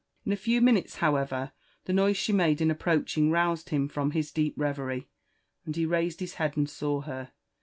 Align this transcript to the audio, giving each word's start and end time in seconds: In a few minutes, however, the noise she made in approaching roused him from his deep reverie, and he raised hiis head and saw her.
In 0.25 0.31
a 0.31 0.35
few 0.35 0.61
minutes, 0.61 0.95
however, 0.95 1.51
the 1.85 1.93
noise 1.93 2.17
she 2.17 2.33
made 2.33 2.59
in 2.59 2.71
approaching 2.71 3.29
roused 3.29 3.69
him 3.69 3.87
from 3.87 4.09
his 4.09 4.31
deep 4.31 4.55
reverie, 4.57 5.07
and 5.63 5.75
he 5.75 5.85
raised 5.85 6.21
hiis 6.21 6.33
head 6.41 6.57
and 6.57 6.67
saw 6.67 7.01
her. 7.01 7.33